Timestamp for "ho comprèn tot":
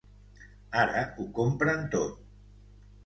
1.17-2.19